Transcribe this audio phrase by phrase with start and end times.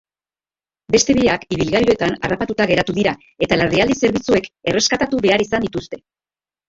[0.95, 3.13] Beste biak ibilgailuetan harrapatuta geratu dira
[3.47, 6.01] eta larrialdi zerbitzuek erreskatatu behar izan dituzte.